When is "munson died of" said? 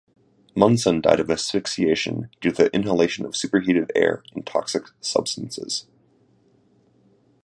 0.55-1.29